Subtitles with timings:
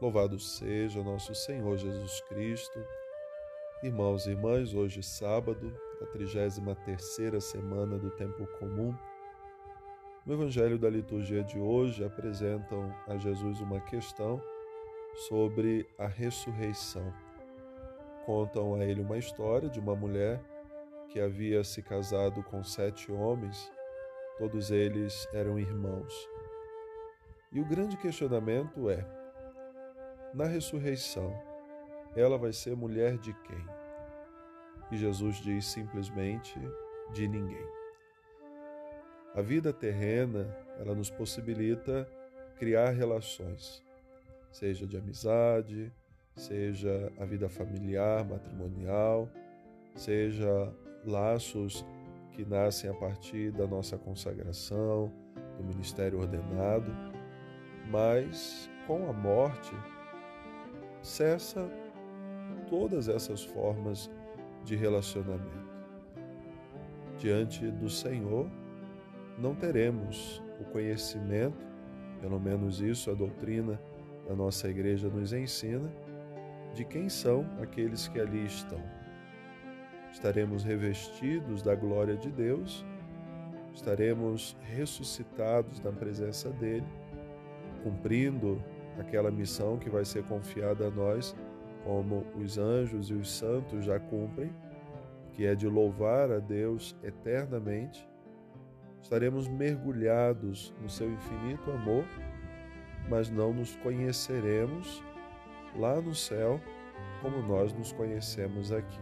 [0.00, 2.82] Louvado seja nosso Senhor Jesus Cristo.
[3.82, 8.96] Irmãos e irmãs, hoje sábado, da 33ª semana do tempo comum,
[10.24, 14.42] no Evangelho da liturgia de hoje apresentam a Jesus uma questão
[15.28, 17.12] sobre a ressurreição.
[18.24, 20.40] Contam a ele uma história de uma mulher
[21.10, 23.70] que havia se casado com sete homens,
[24.38, 26.26] todos eles eram irmãos.
[27.52, 29.19] E o grande questionamento é:
[30.34, 31.32] na ressurreição,
[32.14, 33.64] ela vai ser mulher de quem?
[34.90, 36.58] E Jesus diz simplesmente:
[37.12, 37.66] de ninguém.
[39.34, 42.08] A vida terrena, ela nos possibilita
[42.56, 43.82] criar relações,
[44.50, 45.92] seja de amizade,
[46.34, 49.28] seja a vida familiar, matrimonial,
[49.94, 50.72] seja
[51.04, 51.84] laços
[52.32, 55.12] que nascem a partir da nossa consagração,
[55.56, 56.92] do ministério ordenado,
[57.88, 59.74] mas com a morte
[61.02, 61.68] cessa
[62.68, 64.10] todas essas formas
[64.64, 65.70] de relacionamento.
[67.18, 68.48] Diante do Senhor,
[69.38, 71.66] não teremos o conhecimento,
[72.20, 73.80] pelo menos isso a doutrina
[74.28, 75.90] da nossa igreja nos ensina,
[76.74, 78.80] de quem são aqueles que ali estão.
[80.12, 82.84] Estaremos revestidos da glória de Deus,
[83.74, 86.86] estaremos ressuscitados na presença dele,
[87.82, 88.62] cumprindo
[88.98, 91.34] aquela missão que vai ser confiada a nós,
[91.84, 94.52] como os anjos e os santos já cumprem,
[95.32, 98.06] que é de louvar a Deus eternamente,
[99.00, 102.04] estaremos mergulhados no seu infinito amor,
[103.08, 105.02] mas não nos conheceremos
[105.76, 106.60] lá no céu
[107.22, 109.00] como nós nos conhecemos aqui.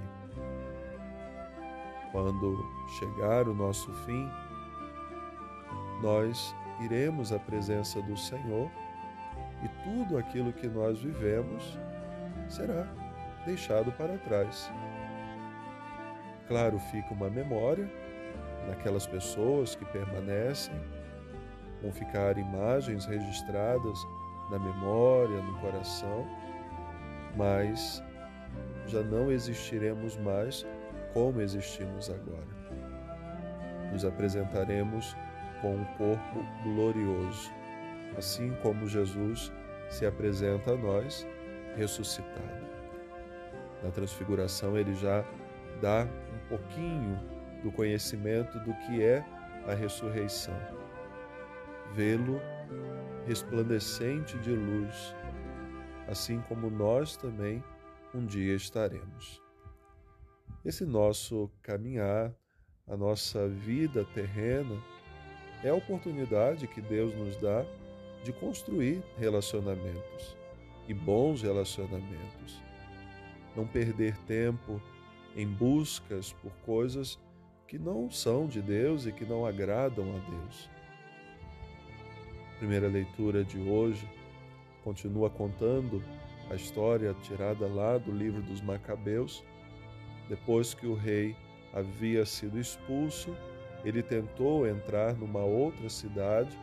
[2.13, 2.57] Quando
[2.99, 4.29] chegar o nosso fim,
[6.03, 8.71] nós iremos à presença do Senhor
[9.63, 11.79] e tudo aquilo que nós vivemos
[12.49, 12.87] será
[13.45, 14.71] deixado para trás.
[16.47, 17.89] Claro, fica uma memória
[18.67, 20.75] daquelas pessoas que permanecem,
[21.83, 23.99] vão ficar imagens registradas
[24.51, 26.27] na memória, no coração,
[27.37, 28.03] mas
[28.87, 30.67] já não existiremos mais
[31.13, 32.59] como existimos agora.
[33.93, 35.17] Nos apresentaremos
[35.61, 37.58] com um corpo glorioso
[38.19, 39.53] assim como Jesus
[39.89, 41.25] se apresenta a nós
[41.77, 42.67] ressuscitado.
[43.83, 45.25] Na transfiguração, ele já
[45.81, 47.17] dá um pouquinho
[47.63, 49.25] do conhecimento do que é
[49.69, 50.57] a ressurreição.
[51.95, 52.41] Vê-lo
[53.25, 55.15] resplandecente de luz,
[56.09, 57.63] assim como nós também
[58.13, 59.41] um dia estaremos.
[60.65, 62.35] Esse nosso caminhar,
[62.87, 64.77] a nossa vida terrena,
[65.63, 67.65] é a oportunidade que Deus nos dá
[68.23, 70.37] de construir relacionamentos
[70.87, 72.63] e bons relacionamentos.
[73.57, 74.81] Não perder tempo
[75.37, 77.19] em buscas por coisas
[77.67, 80.71] que não são de Deus e que não agradam a Deus.
[82.59, 84.09] primeira leitura de hoje
[84.83, 86.03] continua contando
[86.51, 89.45] a história tirada lá do livro dos Macabeus.
[90.29, 91.37] Depois que o rei
[91.73, 93.37] havia sido expulso,
[93.85, 96.59] ele tentou entrar numa outra cidade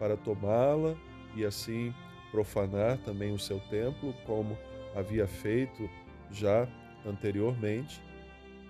[0.00, 0.96] para tomá-la
[1.36, 1.94] e assim
[2.32, 4.56] profanar também o seu templo, como
[4.96, 5.88] havia feito
[6.30, 6.66] já
[7.06, 8.02] anteriormente.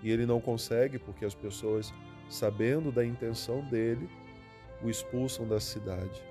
[0.03, 1.95] E ele não consegue porque as pessoas,
[2.29, 4.11] sabendo da intenção dele,
[4.83, 6.23] o expulsam da cidade.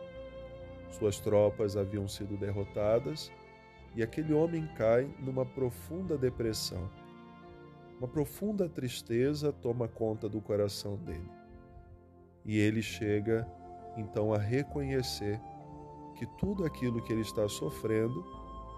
[0.92, 3.32] Suas tropas haviam sido derrotadas
[3.96, 6.90] e aquele homem cai numa profunda depressão.
[8.00, 11.30] Uma profunda tristeza toma conta do coração dele.
[12.46, 13.48] E ele chega
[14.00, 15.40] então a reconhecer
[16.16, 18.26] que tudo aquilo que ele está sofrendo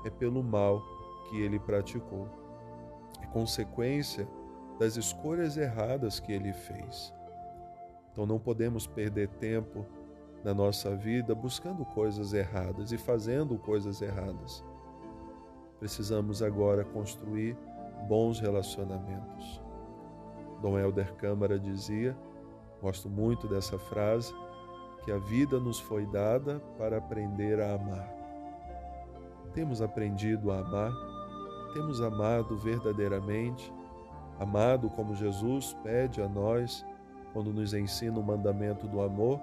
[0.06, 0.82] é pelo mal
[1.30, 2.28] que ele praticou,
[3.22, 4.28] é consequência
[4.80, 7.14] das escolhas erradas que ele fez.
[8.12, 9.86] Então não podemos perder tempo
[10.44, 14.64] na nossa vida buscando coisas erradas e fazendo coisas erradas.
[15.80, 17.58] Precisamos agora construir
[18.08, 19.62] bons relacionamentos.
[20.62, 22.16] Dom Helder Câmara dizia,
[22.82, 24.34] gosto muito dessa frase,
[25.04, 28.08] que a vida nos foi dada para aprender a amar.
[29.54, 30.92] Temos aprendido a amar,
[31.74, 33.74] temos amado verdadeiramente,
[34.40, 36.86] amado como Jesus pede a nós
[37.34, 39.40] quando nos ensina o mandamento do amor: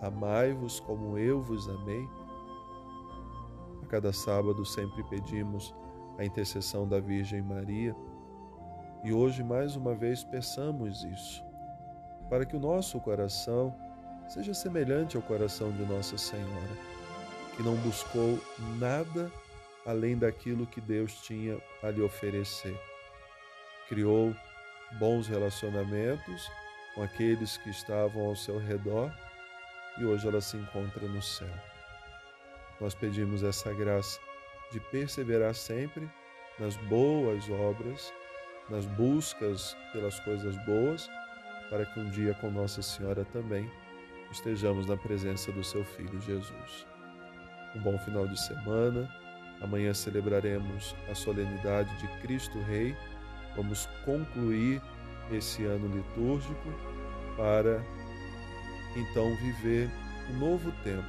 [0.00, 2.08] amai-vos como eu vos amei.
[3.82, 5.74] A cada sábado sempre pedimos
[6.18, 7.94] a intercessão da Virgem Maria
[9.02, 11.44] e hoje mais uma vez peçamos isso,
[12.30, 13.74] para que o nosso coração
[14.28, 16.76] seja semelhante ao coração de Nossa Senhora,
[17.56, 18.38] que não buscou
[18.78, 19.30] nada
[19.86, 22.78] além daquilo que Deus tinha a lhe oferecer.
[23.88, 24.34] Criou
[24.98, 26.50] bons relacionamentos
[26.94, 29.12] com aqueles que estavam ao seu redor
[29.98, 31.52] e hoje ela se encontra no céu.
[32.80, 34.18] Nós pedimos essa graça
[34.72, 36.08] de perseverar sempre
[36.58, 38.12] nas boas obras,
[38.68, 41.08] nas buscas pelas coisas boas,
[41.68, 43.70] para que um dia com Nossa Senhora também
[44.34, 46.86] estejamos na presença do seu Filho Jesus.
[47.74, 49.08] Um bom final de semana.
[49.60, 52.96] Amanhã celebraremos a solenidade de Cristo Rei.
[53.54, 54.82] Vamos concluir
[55.30, 56.68] esse ano litúrgico
[57.36, 57.80] para
[58.96, 59.88] então viver
[60.30, 61.06] um novo tempo.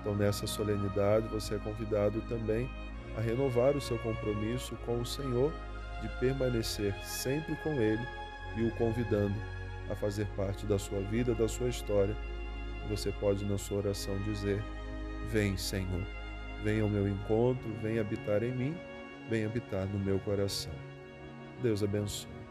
[0.00, 2.68] Então, nessa solenidade, você é convidado também
[3.18, 5.52] a renovar o seu compromisso com o Senhor,
[6.00, 8.06] de permanecer sempre com Ele
[8.56, 9.34] e o convidando
[9.90, 12.16] a fazer parte da sua vida, da sua história.
[12.88, 14.62] Você pode, na sua oração, dizer:
[15.28, 16.06] Vem, Senhor,
[16.62, 18.76] vem ao meu encontro, vem habitar em mim,
[19.28, 20.72] vem habitar no meu coração.
[21.62, 22.43] Deus abençoe.